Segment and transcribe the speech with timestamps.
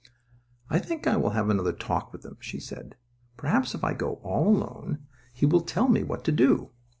[0.67, 2.95] "I think I will have another talk with him," she said.
[3.37, 6.71] "Perhaps, if I go all alone, he will tell me what to do.